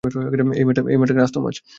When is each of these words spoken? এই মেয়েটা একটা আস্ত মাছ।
এই 0.03 0.65
মেয়েটা 0.67 0.81
একটা 1.05 1.23
আস্ত 1.23 1.37
মাছ। 1.37 1.55